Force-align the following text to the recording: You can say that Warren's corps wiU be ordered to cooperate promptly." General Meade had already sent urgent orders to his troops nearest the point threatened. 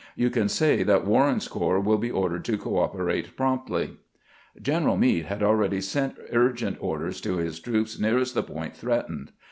You 0.15 0.31
can 0.31 0.49
say 0.49 0.81
that 0.81 1.05
Warren's 1.05 1.47
corps 1.47 1.79
wiU 1.79 2.01
be 2.01 2.09
ordered 2.09 2.43
to 2.45 2.57
cooperate 2.57 3.37
promptly." 3.37 3.97
General 4.59 4.97
Meade 4.97 5.25
had 5.25 5.43
already 5.43 5.79
sent 5.79 6.17
urgent 6.33 6.77
orders 6.81 7.21
to 7.21 7.37
his 7.37 7.59
troops 7.59 7.99
nearest 7.99 8.33
the 8.33 8.41
point 8.41 8.75
threatened. 8.75 9.31